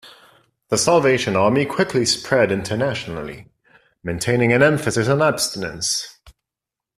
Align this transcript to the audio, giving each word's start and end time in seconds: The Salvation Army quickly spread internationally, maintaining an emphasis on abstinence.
The 0.69 0.79
Salvation 0.79 1.35
Army 1.35 1.63
quickly 1.67 2.05
spread 2.07 2.51
internationally, 2.51 3.51
maintaining 4.03 4.51
an 4.51 4.63
emphasis 4.63 5.07
on 5.07 5.21
abstinence. 5.21 6.17